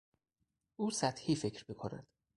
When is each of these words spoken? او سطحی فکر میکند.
او 0.75 0.91
سطحی 0.91 1.35
فکر 1.35 1.65
میکند. 1.69 2.07